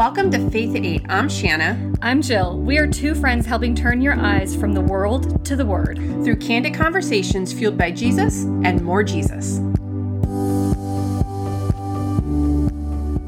[0.00, 1.02] Welcome to Faith at 8.
[1.10, 1.92] I'm Shanna.
[2.00, 2.58] I'm Jill.
[2.58, 6.36] We are two friends helping turn your eyes from the world to the Word through
[6.36, 9.58] candid conversations fueled by Jesus and more Jesus.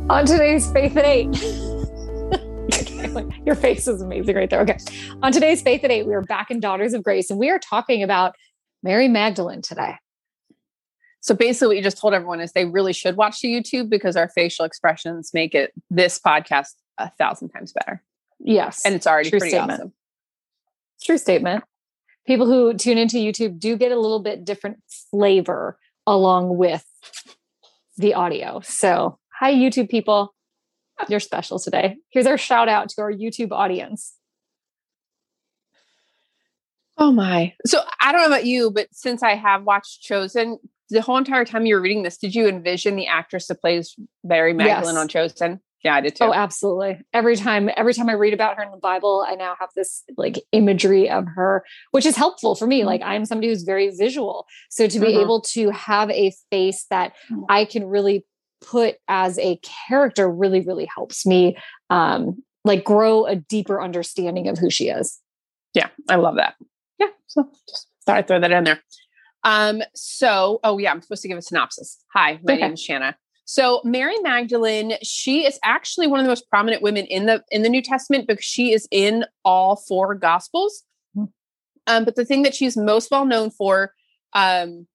[0.09, 1.27] On today's Faith at 8.
[3.45, 4.63] Your face is amazing right there.
[4.63, 4.79] Okay.
[5.23, 7.59] On today's Faith at 8, we are back in Daughters of Grace and we are
[7.59, 8.35] talking about
[8.83, 9.97] Mary Magdalene today.
[11.23, 14.17] So basically, what you just told everyone is they really should watch the YouTube because
[14.17, 18.03] our facial expressions make it this podcast a thousand times better.
[18.41, 18.83] Yes.
[18.85, 19.81] And it's already True pretty statement.
[19.81, 19.93] awesome.
[21.03, 21.65] True statement.
[22.27, 24.79] People who tune into YouTube do get a little bit different
[25.11, 26.85] flavor along with
[27.97, 28.61] the audio.
[28.65, 30.35] So, hi, YouTube people.
[31.09, 31.99] You're special today.
[32.11, 34.15] Here's our shout out to our YouTube audience.
[36.99, 37.55] Oh my.
[37.67, 40.59] So I don't know about you, but since I have watched Chosen,
[40.93, 43.97] the whole entire time you were reading this, did you envision the actress that plays
[44.23, 45.01] Mary Magdalene yes.
[45.01, 45.61] on Chosen?
[45.85, 46.25] Yeah, I did too.
[46.25, 47.01] Oh, absolutely.
[47.13, 50.05] Every time, every time I read about her in the Bible, I now have this
[50.17, 52.81] like imagery of her, which is helpful for me.
[52.81, 52.87] Mm-hmm.
[52.87, 54.47] Like I'm somebody who's very visual.
[54.71, 55.21] So to be mm-hmm.
[55.21, 57.45] able to have a face that mm-hmm.
[57.49, 58.25] I can really
[58.61, 61.57] put as a character really, really helps me
[61.91, 65.19] um like grow a deeper understanding of who she is.
[65.75, 66.55] Yeah, I love that.
[67.01, 67.09] Yeah.
[67.27, 68.81] So just thought I'd throw that in there.
[69.45, 72.05] Um, so, oh yeah, I'm supposed to give a synopsis.
[72.15, 72.63] Hi, my okay.
[72.63, 73.17] name is Shanna.
[73.45, 77.63] So Mary Magdalene, she is actually one of the most prominent women in the in
[77.63, 80.85] the New Testament because she is in all four gospels.
[81.15, 81.25] Hmm.
[81.87, 83.93] Um, but the thing that she's most well known for
[84.33, 84.87] um,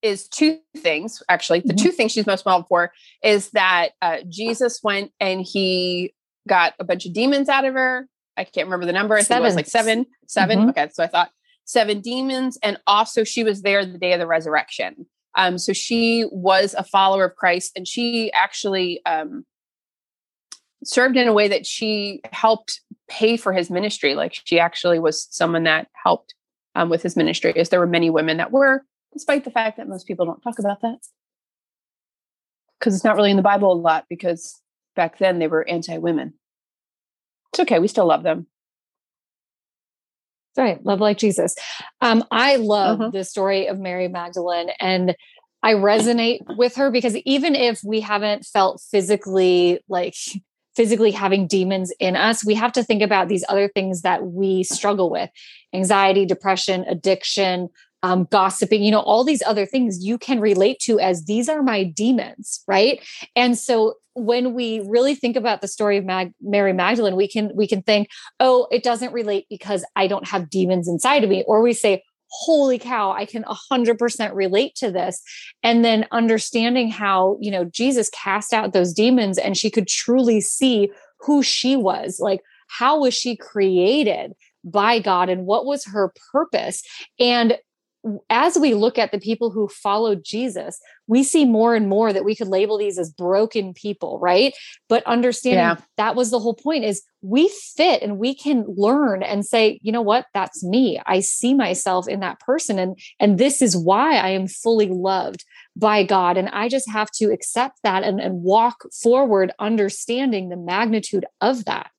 [0.00, 1.22] is two things.
[1.28, 1.84] Actually, the mm-hmm.
[1.84, 6.14] two things she's most well known for is that uh, Jesus went and he
[6.48, 8.08] got a bunch of demons out of her.
[8.36, 9.16] I can't remember the number.
[9.16, 10.06] I think it was like seven.
[10.28, 10.68] 7 mm-hmm.
[10.70, 11.30] Okay, so I thought
[11.64, 15.06] seven demons, and also she was there the day of the resurrection.
[15.34, 19.44] Um, so she was a follower of Christ, and she actually um,
[20.84, 24.14] served in a way that she helped pay for his ministry.
[24.14, 26.34] Like she actually was someone that helped
[26.74, 29.88] um, with his ministry, as there were many women that were, despite the fact that
[29.88, 30.98] most people don't talk about that
[32.78, 34.04] because it's not really in the Bible a lot.
[34.08, 34.60] Because
[34.96, 36.34] back then they were anti-women.
[37.52, 37.78] It's okay.
[37.78, 38.46] We still love them.
[40.56, 40.84] Right.
[40.84, 41.54] Love like Jesus.
[42.00, 43.10] Um, I love uh-huh.
[43.10, 45.16] the story of Mary Magdalene and
[45.62, 50.14] I resonate with her because even if we haven't felt physically like
[50.74, 54.62] physically having demons in us, we have to think about these other things that we
[54.62, 55.30] struggle with
[55.74, 57.68] anxiety, depression, addiction,
[58.02, 61.62] um, gossiping, you know, all these other things you can relate to as these are
[61.62, 63.00] my demons, right?
[63.36, 67.52] And so when we really think about the story of Mag- Mary Magdalene, we can
[67.54, 68.08] we can think,
[68.40, 72.02] oh, it doesn't relate because I don't have demons inside of me, or we say,
[72.32, 75.20] holy cow, I can 100% relate to this.
[75.62, 80.40] And then understanding how, you know, Jesus cast out those demons and she could truly
[80.40, 84.32] see who she was, like how was she created
[84.64, 86.82] by God and what was her purpose?
[87.18, 87.58] And
[88.30, 92.24] as we look at the people who followed Jesus, we see more and more that
[92.24, 94.54] we could label these as broken people, right?
[94.88, 95.76] But understanding yeah.
[95.96, 99.92] that was the whole point is we fit and we can learn and say, you
[99.92, 101.00] know what, that's me.
[101.06, 105.44] I see myself in that person and and this is why I am fully loved
[105.76, 110.56] by God and I just have to accept that and and walk forward understanding the
[110.56, 111.90] magnitude of that.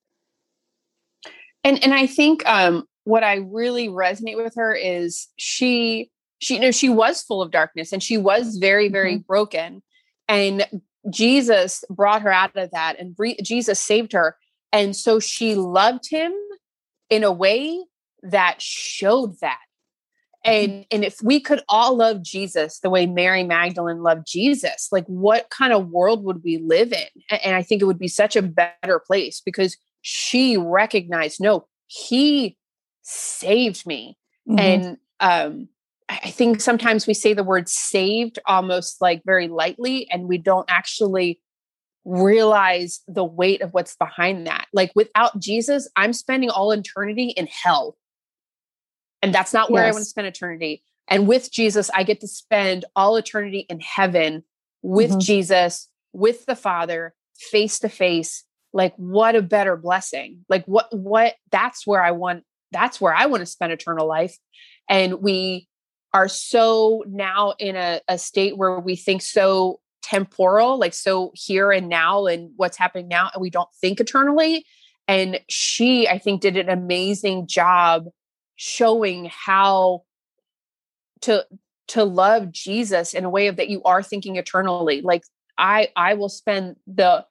[1.62, 6.60] And and I think um what I really resonate with her is she she you
[6.60, 9.26] know she was full of darkness and she was very very mm-hmm.
[9.26, 9.82] broken
[10.28, 10.66] and
[11.10, 14.36] Jesus brought her out of that and Jesus saved her
[14.72, 16.32] and so she loved him
[17.10, 17.84] in a way
[18.22, 19.60] that showed that
[20.46, 20.72] mm-hmm.
[20.72, 25.04] and and if we could all love Jesus the way Mary Magdalene loved Jesus like
[25.06, 28.34] what kind of world would we live in and I think it would be such
[28.34, 32.56] a better place because she recognized no he
[33.04, 34.18] saved me.
[34.48, 34.58] Mm-hmm.
[34.58, 35.68] And um,
[36.08, 40.66] I think sometimes we say the word saved almost like very lightly, and we don't
[40.68, 41.40] actually
[42.04, 44.66] realize the weight of what's behind that.
[44.72, 47.96] Like without Jesus, I'm spending all eternity in hell.
[49.22, 49.92] And that's not where yes.
[49.92, 50.82] I want to spend eternity.
[51.08, 54.44] And with Jesus, I get to spend all eternity in heaven
[54.82, 55.20] with mm-hmm.
[55.20, 58.44] Jesus, with the Father, face to face.
[58.74, 60.44] Like what a better blessing.
[60.48, 62.44] Like what what that's where I want
[62.74, 64.36] that's where I want to spend eternal life.
[64.88, 65.68] And we
[66.12, 71.72] are so now in a, a state where we think so temporal, like so here
[71.72, 74.66] and now and what's happening now, and we don't think eternally.
[75.08, 78.06] And she, I think, did an amazing job
[78.56, 80.02] showing how
[81.22, 81.46] to
[81.86, 85.00] to love Jesus in a way of that you are thinking eternally.
[85.00, 85.22] Like
[85.56, 87.24] I I will spend the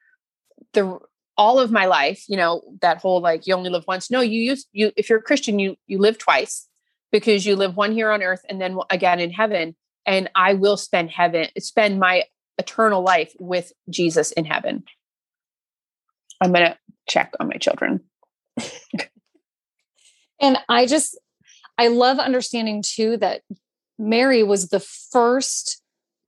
[0.74, 1.00] the
[1.38, 4.12] all of my life, you know, that whole like you only live once.
[4.12, 6.68] No, you use you if you're a Christian, you you live twice
[7.12, 9.75] because you live one here on earth and then again in heaven.
[10.06, 12.24] And I will spend heaven, spend my
[12.57, 14.83] eternal life with Jesus in heaven.
[16.41, 16.77] I'm gonna
[17.07, 18.01] check on my children.
[20.41, 21.18] and I just
[21.77, 23.41] I love understanding too that
[23.97, 25.81] Mary was the first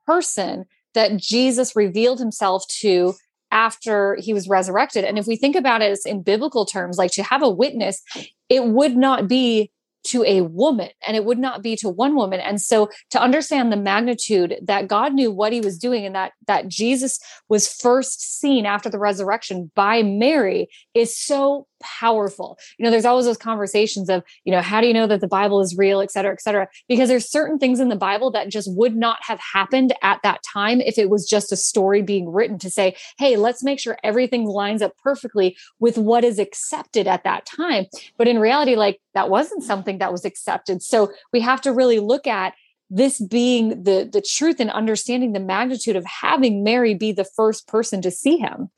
[0.06, 3.14] person that Jesus revealed himself to
[3.52, 5.04] after he was resurrected.
[5.04, 8.02] And if we think about it in biblical terms, like to have a witness,
[8.50, 9.72] it would not be
[10.06, 13.72] to a woman and it would not be to one woman and so to understand
[13.72, 17.20] the magnitude that god knew what he was doing and that that jesus
[17.50, 21.66] was first seen after the resurrection by mary is so
[22.00, 22.58] powerful.
[22.78, 25.28] You know there's always those conversations of you know how do you know that the
[25.28, 26.68] bible is real et cetera et cetera?
[26.90, 30.42] Because there's certain things in the bible that just would not have happened at that
[30.44, 33.98] time if it was just a story being written to say hey let's make sure
[34.04, 37.86] everything lines up perfectly with what is accepted at that time.
[38.18, 40.82] But in reality like that wasn't something that was accepted.
[40.82, 42.54] So we have to really look at
[42.90, 47.68] this being the the truth and understanding the magnitude of having mary be the first
[47.68, 48.70] person to see him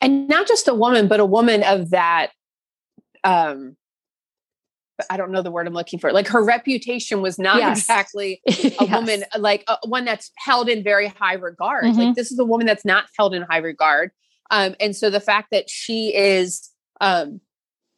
[0.00, 2.30] and not just a woman but a woman of that
[3.24, 3.76] um
[5.10, 6.12] I don't know the word I'm looking for.
[6.12, 7.78] Like her reputation was not yes.
[7.78, 8.90] exactly a yes.
[8.90, 11.84] woman, uh, like uh, one that's held in very high regard.
[11.84, 12.00] Mm-hmm.
[12.00, 14.10] Like this is a woman that's not held in high regard.
[14.50, 16.70] Um, and so the fact that she is,
[17.00, 17.40] um,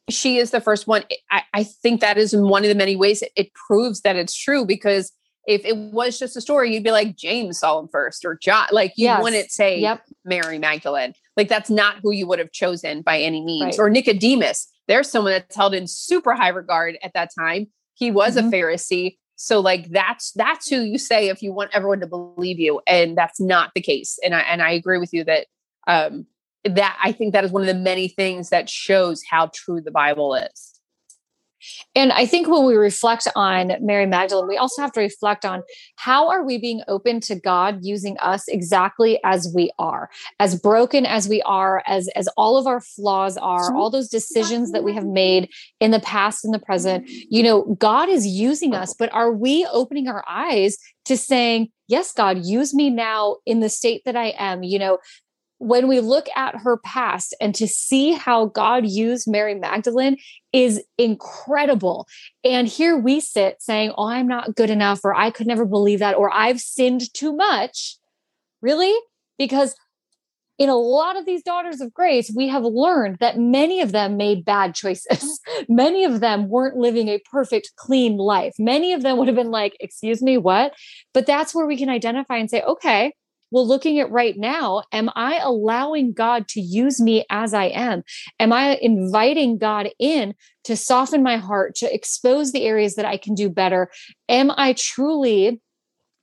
[0.09, 1.03] she is the first one.
[1.31, 4.15] I, I think that is in one of the many ways it, it proves that
[4.15, 5.11] it's true because
[5.47, 8.67] if it was just a story, you'd be like James saw him first or John.
[8.71, 9.23] Like you yes.
[9.23, 10.03] wouldn't say yep.
[10.23, 11.13] Mary Magdalene.
[11.35, 13.77] Like that's not who you would have chosen by any means.
[13.77, 13.85] Right.
[13.85, 14.67] Or Nicodemus.
[14.87, 17.67] There's someone that's held in super high regard at that time.
[17.95, 18.47] He was mm-hmm.
[18.47, 19.17] a Pharisee.
[19.35, 22.81] So like that's that's who you say if you want everyone to believe you.
[22.85, 24.19] And that's not the case.
[24.23, 25.47] And I and I agree with you that
[25.87, 26.27] um
[26.63, 29.89] that I think that is one of the many things that shows how true the
[29.89, 30.70] Bible is.
[31.95, 35.63] And I think when we reflect on Mary Magdalene, we also have to reflect on
[35.95, 40.09] how are we being open to God using us exactly as we are,
[40.39, 44.71] as broken as we are, as as all of our flaws are, all those decisions
[44.71, 45.49] that we have made
[45.79, 47.07] in the past and the present.
[47.07, 52.13] You know, God is using us, but are we opening our eyes to saying, yes,
[52.13, 54.63] God, use me now in the state that I am?
[54.63, 54.97] You know,
[55.61, 60.17] when we look at her past and to see how God used Mary Magdalene
[60.51, 62.07] is incredible.
[62.43, 65.99] And here we sit saying, Oh, I'm not good enough, or I could never believe
[65.99, 67.97] that, or I've sinned too much.
[68.61, 68.95] Really?
[69.37, 69.75] Because
[70.57, 74.17] in a lot of these daughters of grace, we have learned that many of them
[74.17, 75.39] made bad choices.
[75.69, 78.53] many of them weren't living a perfect, clean life.
[78.57, 80.73] Many of them would have been like, Excuse me, what?
[81.13, 83.13] But that's where we can identify and say, Okay,
[83.51, 88.03] well, looking at right now, am I allowing God to use me as I am?
[88.39, 90.33] Am I inviting God in
[90.63, 93.89] to soften my heart, to expose the areas that I can do better?
[94.29, 95.61] Am I truly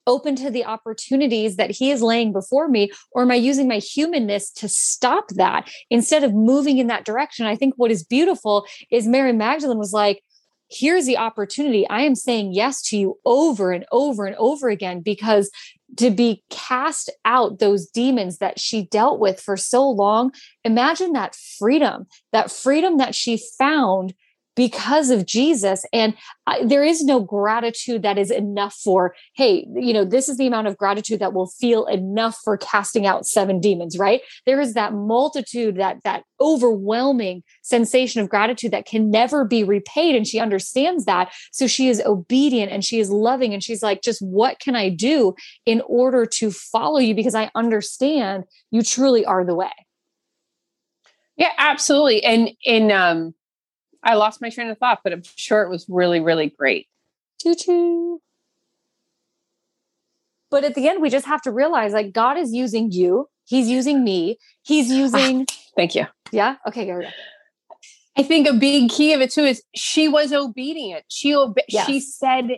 [0.06, 3.76] open to the opportunities that he is laying before me or am i using my
[3.76, 8.66] humanness to stop that instead of moving in that direction i think what is beautiful
[8.90, 10.22] is mary magdalene was like
[10.70, 15.00] here's the opportunity i am saying yes to you over and over and over again
[15.00, 15.50] because
[15.98, 20.32] to be cast out those demons that she dealt with for so long.
[20.64, 24.14] Imagine that freedom, that freedom that she found
[24.58, 25.86] because of Jesus.
[25.92, 26.16] And
[26.48, 30.48] I, there is no gratitude that is enough for, hey, you know, this is the
[30.48, 34.20] amount of gratitude that will feel enough for casting out seven demons, right?
[34.46, 40.16] There is that multitude, that that overwhelming sensation of gratitude that can never be repaid.
[40.16, 41.32] And she understands that.
[41.52, 43.54] So she is obedient and she is loving.
[43.54, 45.36] And she's like, just what can I do
[45.66, 47.14] in order to follow you?
[47.14, 49.70] Because I understand you truly are the way.
[51.36, 52.24] Yeah, absolutely.
[52.24, 53.34] And in um
[54.02, 56.86] I lost my train of thought, but I'm sure it was really, really great.
[57.42, 58.20] Choo choo.
[60.50, 63.28] But at the end, we just have to realize like God is using you.
[63.44, 64.38] He's using me.
[64.62, 65.46] He's using.
[65.76, 66.06] Thank you.
[66.32, 66.56] Yeah.
[66.66, 66.84] Okay.
[66.84, 67.10] Here we go.
[68.16, 71.04] I think a big key of it too is she was obedient.
[71.08, 71.86] She obe- yes.
[71.86, 72.50] she said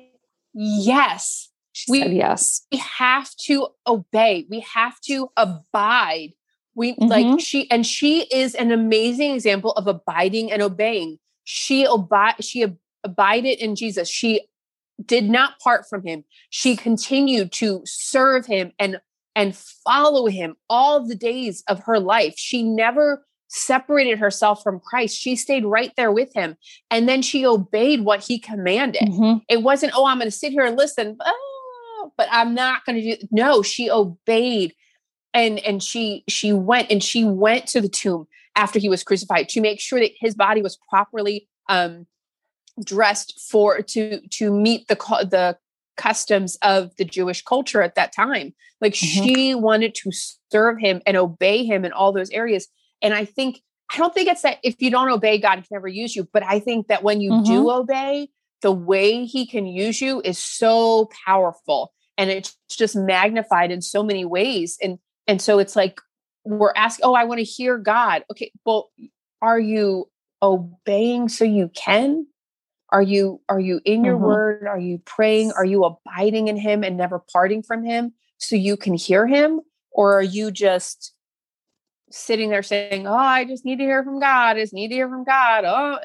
[0.55, 1.51] yes.
[1.73, 2.67] She we, said yes.
[2.73, 4.47] We have to obey.
[4.49, 6.31] We have to abide.
[6.75, 7.07] We mm-hmm.
[7.07, 11.19] like she and she is an amazing example of abiding and obeying
[11.51, 14.09] she obi- she ab- abided in Jesus.
[14.09, 14.43] She
[15.05, 16.25] did not part from him.
[16.51, 19.01] She continued to serve him and
[19.35, 22.35] and follow him all the days of her life.
[22.37, 25.19] She never separated herself from Christ.
[25.19, 26.57] She stayed right there with him.
[26.91, 29.03] And then she obeyed what he commanded.
[29.03, 29.39] Mm-hmm.
[29.49, 33.03] It wasn't, oh, I'm going to sit here and listen, oh, but I'm not going
[33.03, 33.29] to do.
[33.31, 34.75] No, she obeyed
[35.33, 38.27] and and she she went and she went to the tomb
[38.61, 42.07] after he was crucified to make sure that his body was properly um
[42.85, 44.97] dressed for to to meet the
[45.31, 45.57] the
[45.97, 48.55] customs of the Jewish culture at that time.
[48.81, 49.25] Like mm-hmm.
[49.25, 50.11] she wanted to
[50.51, 52.69] serve him and obey him in all those areas.
[53.03, 53.61] And I think
[53.93, 56.29] I don't think it's that if you don't obey, God can never use you.
[56.33, 57.53] But I think that when you mm-hmm.
[57.53, 58.29] do obey,
[58.63, 64.03] the way he can use you is so powerful and it's just magnified in so
[64.03, 64.79] many ways.
[64.83, 66.01] And and so it's like
[66.45, 68.25] we're asking, oh, I want to hear God.
[68.31, 68.91] Okay, well,
[69.43, 70.09] are you
[70.43, 72.27] obeying so you can?
[72.93, 74.25] Are you are you in your mm-hmm.
[74.25, 74.67] word?
[74.67, 75.53] Are you praying?
[75.53, 79.61] Are you abiding in him and never parting from him so you can hear him?
[79.93, 81.13] Or are you just
[82.11, 84.57] sitting there saying, "Oh, I just need to hear from God.
[84.57, 85.99] I just need to hear from God." Oh,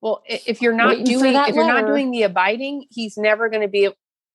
[0.00, 3.62] well, if you're not Waiting doing if you're not doing the abiding, he's never going
[3.62, 3.88] to be.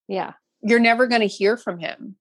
[0.10, 2.18] Yeah, you're never going to hear from him.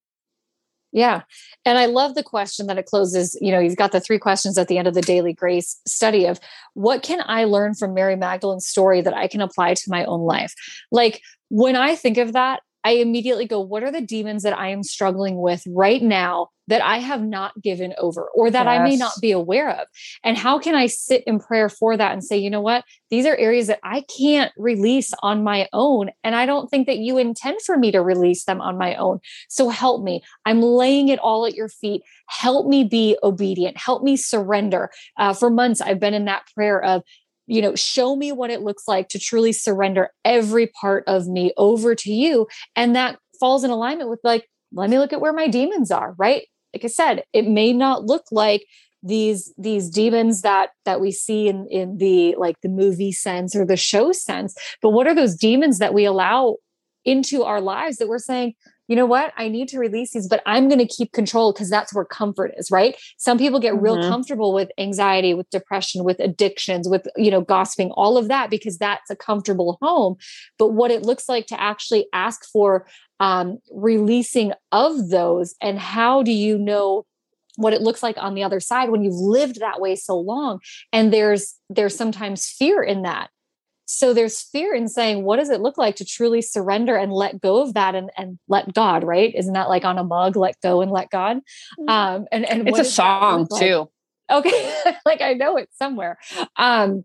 [0.92, 1.22] Yeah.
[1.64, 3.36] And I love the question that it closes.
[3.40, 6.26] You know, you've got the three questions at the end of the daily grace study
[6.26, 6.38] of
[6.74, 10.20] what can I learn from Mary Magdalene's story that I can apply to my own
[10.20, 10.54] life?
[10.90, 14.68] Like when I think of that, I immediately go, what are the demons that I
[14.68, 18.80] am struggling with right now that I have not given over or that yes.
[18.80, 19.86] I may not be aware of?
[20.24, 22.84] And how can I sit in prayer for that and say, you know what?
[23.10, 26.10] These are areas that I can't release on my own.
[26.24, 29.20] And I don't think that you intend for me to release them on my own.
[29.48, 30.22] So help me.
[30.44, 32.02] I'm laying it all at your feet.
[32.28, 33.76] Help me be obedient.
[33.76, 34.90] Help me surrender.
[35.16, 37.02] Uh, for months, I've been in that prayer of,
[37.52, 41.52] you know, show me what it looks like to truly surrender every part of me
[41.58, 42.46] over to you.
[42.76, 46.14] And that falls in alignment with like, let me look at where my demons are,
[46.16, 46.46] right?
[46.74, 48.64] Like I said, it may not look like
[49.02, 53.66] these these demons that that we see in in the like the movie sense or
[53.66, 56.54] the show sense but what are those demons that we allow
[57.04, 58.54] into our lives that we're saying
[58.92, 59.32] you know what?
[59.38, 62.52] I need to release these, but I'm going to keep control because that's where comfort
[62.58, 62.94] is, right?
[63.16, 63.84] Some people get mm-hmm.
[63.84, 68.50] real comfortable with anxiety, with depression, with addictions, with, you know, gossiping, all of that
[68.50, 70.16] because that's a comfortable home.
[70.58, 72.86] But what it looks like to actually ask for
[73.18, 77.06] um, releasing of those and how do you know
[77.56, 80.58] what it looks like on the other side when you've lived that way so long
[80.92, 83.30] and there's there's sometimes fear in that
[83.92, 87.40] so there's fear in saying, what does it look like to truly surrender and let
[87.40, 89.34] go of that and, and let God, right?
[89.34, 91.38] Isn't that like on a mug, let go and let God?
[91.78, 91.88] Mm-hmm.
[91.90, 93.60] Um, and, and it's a song like?
[93.60, 93.90] too.
[94.30, 94.74] Okay.
[95.04, 96.18] like I know it somewhere.
[96.56, 97.04] Um,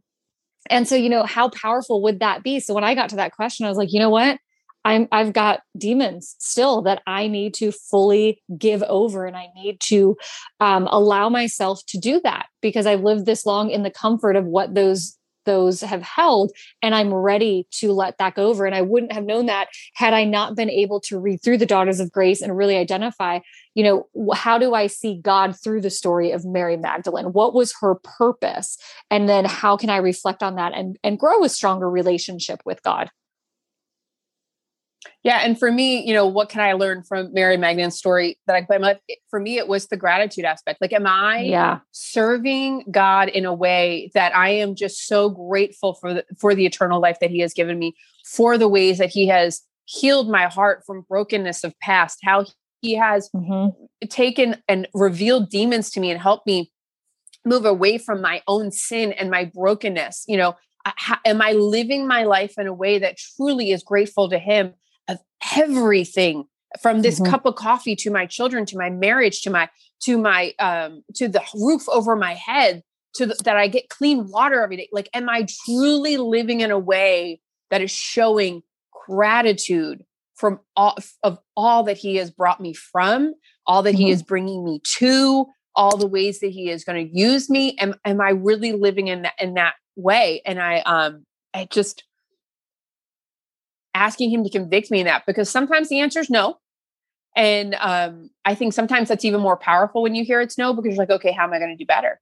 [0.70, 2.62] and so, you know, how powerful would that be?
[2.62, 4.39] So when I got to that question, I was like, you know what?
[4.86, 9.82] I'm I've got demons still that I need to fully give over and I need
[9.82, 10.15] to
[10.62, 14.46] um, allow myself to do that because I've lived this long in the comfort of
[14.46, 15.16] what those
[15.48, 16.51] those have held
[16.84, 20.13] and i'm ready to let that go over and i wouldn't have known that had
[20.13, 23.39] i not been able to read through the daughters of grace and really identify
[23.74, 27.27] you know how do i see god through the story of mary magdalene?
[27.27, 28.77] What was her purpose?
[29.10, 32.84] And then how can i reflect on that and and grow a stronger relationship with
[32.84, 33.10] god
[35.24, 38.56] yeah, and for me, you know, what can I learn from Mary Magdalene's story that
[38.56, 38.98] I put my
[39.30, 40.82] for me it was the gratitude aspect.
[40.82, 41.80] Like am I yeah.
[41.92, 46.66] serving God in a way that I am just so grateful for the for the
[46.66, 50.46] eternal life that he has given me, for the ways that he has healed my
[50.46, 52.46] heart from brokenness of past, how
[52.82, 53.70] he has mm-hmm.
[54.08, 56.72] taken and revealed demons to me and helped me
[57.46, 60.25] move away from my own sin and my brokenness.
[60.27, 60.56] You know,
[61.25, 64.74] am I living my life in a way that truly is grateful to him?
[65.08, 65.20] Of
[65.56, 66.46] everything
[66.82, 67.32] from this mm-hmm.
[67.32, 69.70] cup of coffee to my children to my marriage to my
[70.02, 72.84] to my um to the roof over my head
[73.14, 76.72] to the, that I get clean water every day like am I truly living in
[76.72, 78.64] a way that is showing
[79.08, 80.04] gratitude
[80.36, 83.34] from all of all that he has brought me from
[83.66, 84.04] all that mm-hmm.
[84.04, 85.46] he is bringing me to
[85.76, 89.08] all the ways that he is going to use me am, am I really living
[89.08, 92.04] in that in that way and I um I just
[93.98, 96.58] asking him to convict me in that because sometimes the answer is no.
[97.36, 100.96] And um, I think sometimes that's even more powerful when you hear it's no because
[100.96, 102.20] you're like, okay, how am I going to do better?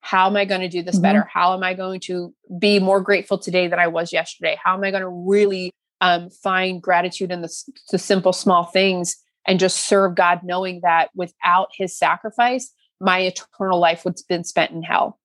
[0.00, 1.02] How am I going to do this mm-hmm.
[1.02, 1.28] better?
[1.32, 4.56] How am I going to be more grateful today than I was yesterday?
[4.62, 7.52] How am I going to really um, find gratitude in the,
[7.90, 13.78] the simple, small things and just serve God, knowing that without his sacrifice, my eternal
[13.78, 15.18] life would have been spent in hell.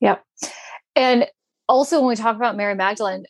[0.00, 0.24] Yep.
[0.96, 1.26] And
[1.68, 3.24] also, when we talk about Mary Magdalene,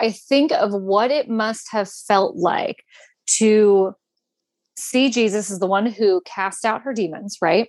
[0.00, 2.84] I think of what it must have felt like
[3.38, 3.94] to
[4.76, 7.68] see Jesus as the one who cast out her demons, right?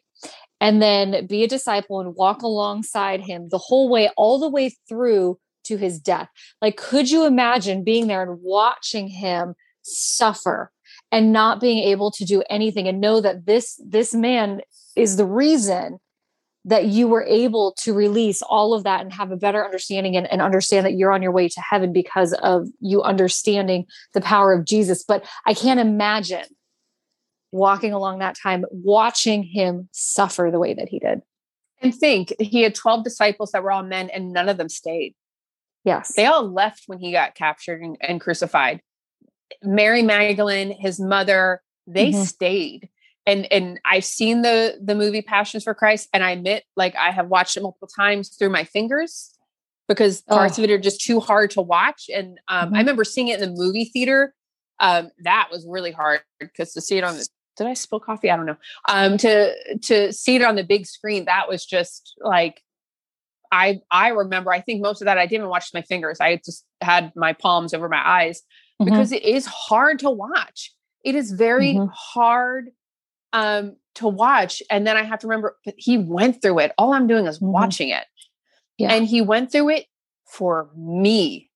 [0.61, 4.75] And then be a disciple and walk alongside him the whole way, all the way
[4.87, 6.27] through to his death.
[6.61, 10.71] Like, could you imagine being there and watching him suffer
[11.11, 14.61] and not being able to do anything and know that this this man
[14.95, 15.99] is the reason
[16.69, 20.31] that you were able to release all of that and have a better understanding and,
[20.31, 24.53] and, understand that you're on your way to heaven because of you understanding the power
[24.53, 25.03] of Jesus.
[25.03, 26.45] But I can't imagine
[27.51, 31.21] walking along that time, watching him suffer the way that he did.
[31.81, 35.15] And think he had 12 disciples that were all men and none of them stayed.
[35.83, 36.13] Yes.
[36.15, 38.81] They all left when he got captured and, and crucified.
[39.63, 42.23] Mary Magdalene, his mother, they mm-hmm.
[42.23, 42.89] stayed.
[43.25, 47.11] And and I've seen the the movie Passions for Christ, and I admit, like I
[47.11, 49.31] have watched it multiple times through my fingers
[49.87, 50.63] because parts oh.
[50.63, 52.09] of it are just too hard to watch.
[52.13, 52.75] And um, mm-hmm.
[52.75, 54.33] I remember seeing it in the movie theater.
[54.79, 57.27] Um, that was really hard because to see it on the
[57.59, 58.31] did I spill coffee?
[58.31, 58.57] I don't know.
[58.87, 62.61] Um, to to see it on the big screen, that was just like
[63.51, 64.51] I I remember.
[64.51, 66.19] I think most of that I didn't watch my fingers.
[66.21, 68.41] I just had my palms over my eyes
[68.81, 68.85] mm-hmm.
[68.89, 70.73] because it is hard to watch.
[71.03, 71.91] It is very mm-hmm.
[71.93, 72.69] hard
[73.33, 75.57] um, to watch, and then I have to remember.
[75.65, 76.71] But he went through it.
[76.77, 77.51] All I'm doing is mm-hmm.
[77.51, 78.05] watching it,
[78.77, 78.93] yeah.
[78.93, 79.85] and he went through it
[80.25, 81.49] for me.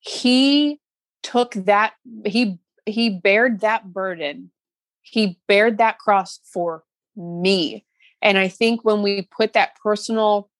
[0.00, 0.80] He
[1.22, 1.94] took that.
[2.24, 4.50] He he bared that burden
[5.10, 6.84] he bared that cross for
[7.16, 7.84] me.
[8.20, 10.50] And I think when we put that personal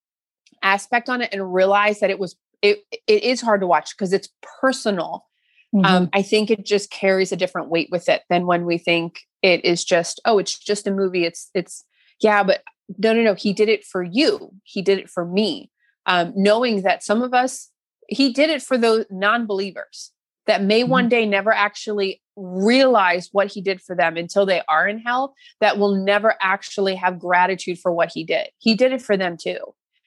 [0.63, 4.13] aspect on it and realize that it was it it is hard to watch because
[4.13, 4.29] it's
[4.61, 5.27] personal.
[5.75, 5.95] Um, mm-hmm.
[5.95, 9.21] Um, I think it just carries a different weight with it than when we think
[9.43, 11.25] it is just, oh, it's just a movie.
[11.25, 11.85] It's it's
[12.21, 12.63] yeah, but
[12.97, 13.35] no, no, no.
[13.35, 14.51] He did it for you.
[14.65, 15.71] He did it for me.
[16.07, 17.71] Um, knowing that some of us,
[18.09, 20.13] he did it for those non-believers
[20.49, 20.91] that may mm-hmm.
[20.91, 25.35] one day never actually realize what he did for them until they are in hell
[25.61, 29.37] that will never actually have gratitude for what he did he did it for them
[29.37, 29.59] too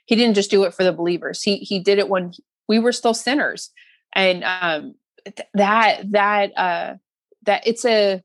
[0.05, 2.31] he didn't just do it for the believers he he did it when
[2.69, 3.69] we were still sinners
[4.13, 4.95] and um
[5.53, 6.93] that that uh
[7.43, 8.21] that it's a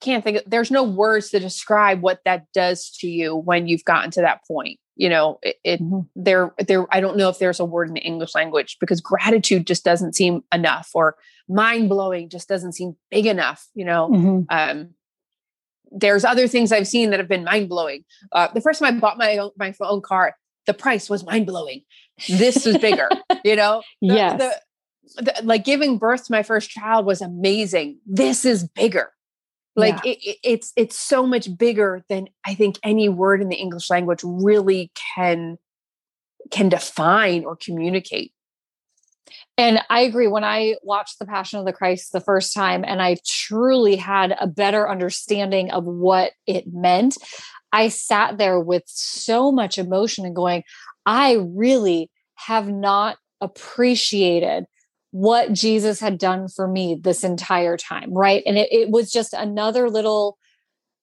[0.00, 3.68] I can't think of, there's no words to describe what that does to you when
[3.68, 6.00] you've gotten to that point you know it, it mm-hmm.
[6.16, 9.66] there there i don't know if there's a word in the english language because gratitude
[9.66, 11.16] just doesn't seem enough or
[11.48, 14.40] mind blowing just doesn't seem big enough you know mm-hmm.
[14.50, 14.90] um
[15.90, 19.00] there's other things i've seen that have been mind blowing uh, the first time i
[19.00, 21.82] bought my own my own car the price was mind blowing
[22.28, 23.08] this is bigger
[23.44, 24.54] you know the, yes the,
[25.16, 27.98] the, like giving birth to my first child was amazing.
[28.06, 29.12] This is bigger.
[29.74, 30.12] Like yeah.
[30.12, 34.20] it, it's it's so much bigger than i think any word in the english language
[34.22, 35.56] really can
[36.50, 38.32] can define or communicate.
[39.56, 43.00] And i agree when i watched the passion of the christ the first time and
[43.00, 47.16] i truly had a better understanding of what it meant
[47.72, 50.64] i sat there with so much emotion and going
[51.06, 54.66] i really have not appreciated
[55.12, 58.42] what Jesus had done for me this entire time, right?
[58.44, 60.38] And it, it was just another little,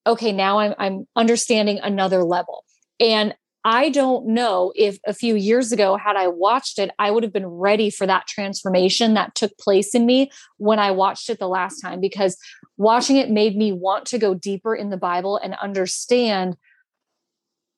[0.06, 2.65] okay, now I'm I'm understanding another level.
[3.00, 7.24] And I don't know if a few years ago, had I watched it, I would
[7.24, 11.39] have been ready for that transformation that took place in me when I watched it
[11.39, 12.38] the last time, because
[12.78, 16.58] watching it made me want to go deeper in the Bible and understand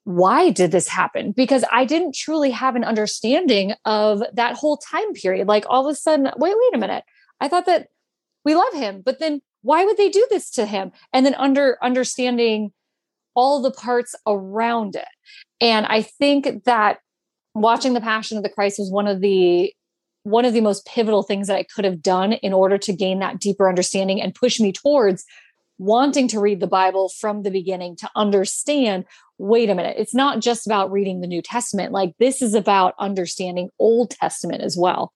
[0.03, 1.31] why did this happen?
[1.31, 5.47] Because I didn't truly have an understanding of that whole time period.
[5.47, 7.03] Like all of a sudden, wait, wait a minute.
[7.39, 7.87] I thought that
[8.43, 10.91] we love him, but then why would they do this to him?
[11.13, 12.71] And then under understanding
[13.35, 15.07] all the parts around it.
[15.59, 16.99] And I think that
[17.53, 19.73] watching the Passion of the Christ was one of the
[20.23, 23.19] one of the most pivotal things that I could have done in order to gain
[23.19, 25.25] that deeper understanding and push me towards
[25.81, 29.03] wanting to read the Bible from the beginning to understand
[29.39, 31.91] wait a minute, it's not just about reading the New Testament.
[31.91, 35.13] Like this is about understanding Old Testament as well.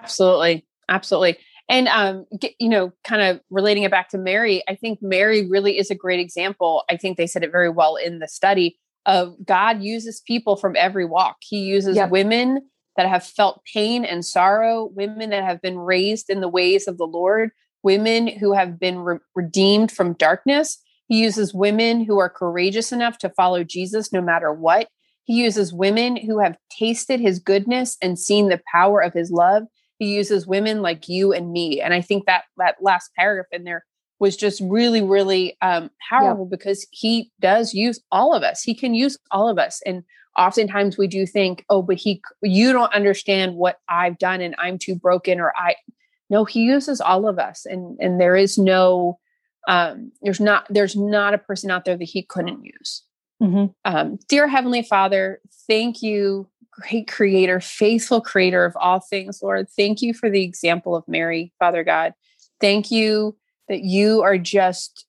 [0.00, 0.64] Absolutely.
[0.88, 1.38] Absolutely.
[1.68, 5.48] And um, get, you know, kind of relating it back to Mary, I think Mary
[5.48, 6.84] really is a great example.
[6.88, 10.76] I think they said it very well in the study of God uses people from
[10.76, 11.38] every walk.
[11.40, 12.10] He uses yep.
[12.10, 12.62] women
[12.96, 16.98] that have felt pain and sorrow, women that have been raised in the ways of
[16.98, 17.50] the Lord,
[17.88, 23.16] women who have been re- redeemed from darkness, he uses women who are courageous enough
[23.16, 24.88] to follow Jesus no matter what.
[25.24, 29.62] He uses women who have tasted his goodness and seen the power of his love.
[29.98, 31.80] He uses women like you and me.
[31.80, 33.86] And I think that that last paragraph in there
[34.18, 36.54] was just really, really um, powerful yeah.
[36.54, 38.62] because he does use all of us.
[38.62, 39.80] He can use all of us.
[39.86, 40.02] And
[40.36, 44.76] oftentimes we do think, oh, but he, you don't understand what I've done and I'm
[44.76, 45.76] too broken or I,
[46.30, 47.66] no, he uses all of us.
[47.66, 49.18] And, and there is no,
[49.66, 53.02] um, there's not there's not a person out there that he couldn't use
[53.42, 53.66] mm-hmm.
[53.84, 60.00] um, dear heavenly father thank you great creator faithful creator of all things lord thank
[60.00, 62.14] you for the example of mary father god
[62.60, 63.36] Thank you
[63.68, 65.06] that you are just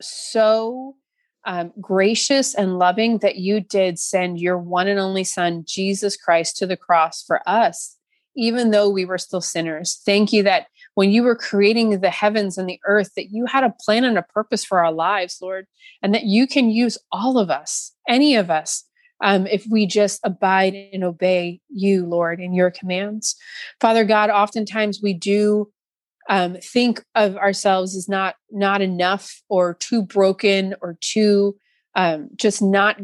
[0.00, 0.96] so
[1.44, 6.56] um, gracious and loving that you did send your one and only Son, Jesus Christ,
[6.58, 7.96] to the cross for us,
[8.36, 10.00] even though we were still sinners.
[10.04, 13.64] Thank you that when you were creating the heavens and the earth, that you had
[13.64, 15.66] a plan and a purpose for our lives, Lord,
[16.02, 18.84] and that you can use all of us, any of us,
[19.22, 23.36] um, if we just abide and obey you, Lord, in your commands.
[23.80, 25.70] Father God, oftentimes we do
[26.28, 31.56] um, think of ourselves as not not enough or too broken or too
[31.94, 32.98] um, just not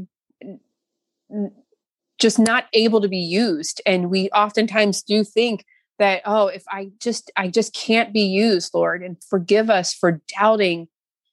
[2.23, 5.65] just not able to be used and we oftentimes do think
[5.99, 10.21] that oh if i just i just can't be used lord and forgive us for
[10.39, 10.89] doubting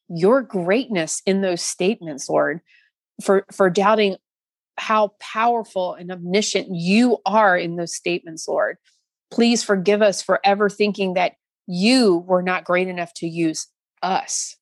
[0.09, 2.59] your greatness in those statements lord
[3.23, 4.17] for for doubting
[4.77, 8.77] how powerful and omniscient you are in those statements lord
[9.31, 11.33] please forgive us for ever thinking that
[11.67, 13.67] you were not great enough to use
[14.01, 14.55] us.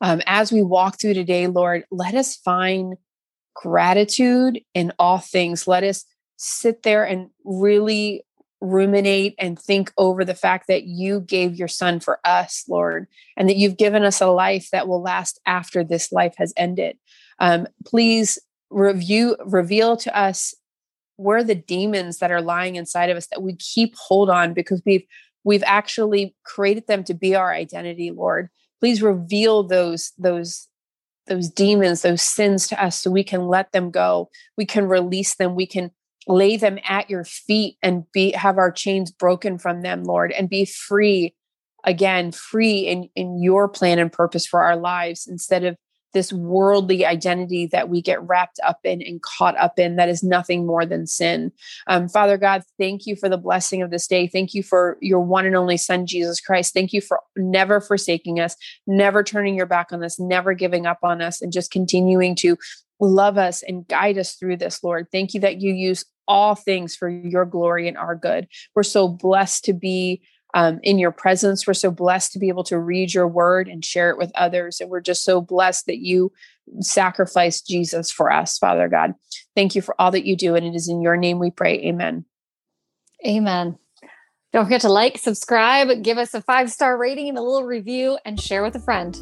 [0.00, 2.94] Um, as we walk through today, Lord, let us find
[3.54, 5.66] gratitude in all things.
[5.66, 6.04] Let us
[6.36, 8.24] sit there and really
[8.60, 13.48] ruminate and think over the fact that you gave your son for us, Lord, and
[13.48, 16.96] that you've given us a life that will last after this life has ended.
[17.38, 18.38] Um, please
[18.70, 20.54] review, reveal to us
[21.16, 24.82] where the demons that are lying inside of us that we keep hold on because
[24.84, 25.04] we've
[25.44, 28.48] we've actually created them to be our identity lord
[28.80, 30.68] please reveal those those
[31.26, 34.30] those demons those sins to us so we can let them go.
[34.56, 35.54] We can release them.
[35.54, 35.90] We can
[36.26, 40.48] lay them at your feet and be have our chains broken from them lord and
[40.48, 41.34] be free
[41.84, 45.76] again free in in your plan and purpose for our lives instead of
[46.14, 50.22] this worldly identity that we get wrapped up in and caught up in that is
[50.22, 51.52] nothing more than sin.
[51.86, 54.26] Um, Father God, thank you for the blessing of this day.
[54.26, 56.72] Thank you for your one and only Son, Jesus Christ.
[56.72, 61.00] Thank you for never forsaking us, never turning your back on us, never giving up
[61.02, 62.56] on us, and just continuing to
[63.00, 65.08] love us and guide us through this, Lord.
[65.12, 68.48] Thank you that you use all things for your glory and our good.
[68.74, 70.22] We're so blessed to be
[70.54, 71.66] um, in your presence.
[71.66, 74.80] We're so blessed to be able to read your word and share it with others.
[74.80, 76.32] And we're just so blessed that you
[76.80, 79.14] sacrificed Jesus for us, Father God.
[79.54, 80.54] Thank you for all that you do.
[80.54, 81.74] And it is in your name we pray.
[81.84, 82.24] Amen.
[83.26, 83.78] Amen.
[84.52, 88.18] Don't forget to like, subscribe, give us a five star rating and a little review,
[88.24, 89.20] and share with a friend.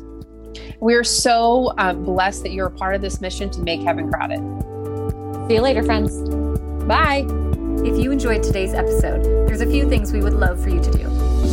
[0.81, 4.41] We're so um, blessed that you're a part of this mission to make heaven crowded.
[5.49, 6.29] See you later, friends.
[6.85, 7.27] Bye.
[7.81, 10.91] If you enjoyed today's episode, there's a few things we would love for you to
[10.91, 11.05] do.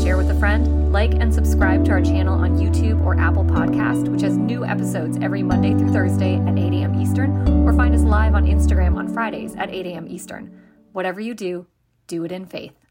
[0.04, 4.08] Share with a friend, like and subscribe to our channel on YouTube or Apple Podcast,
[4.10, 7.00] which has new episodes every Monday through Thursday at 8 a.m.
[7.02, 10.08] Eastern, or find us live on Instagram on Fridays at 8 a.m.
[10.08, 10.62] Eastern.
[10.92, 11.68] Whatever you do,
[12.08, 12.88] do it in faith.